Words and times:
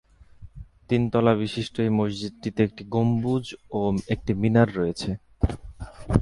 তিন 0.89 1.01
তলা 1.13 1.33
বিশিষ্ট 1.35 1.75
এই 1.85 1.91
মসজিদটিতে 1.99 2.59
একটি 2.63 2.83
গম্বুজ 2.95 3.45
ও 3.71 3.81
একটি 4.09 4.31
মিনার 4.41 4.69
রয়েছে। 4.75 5.09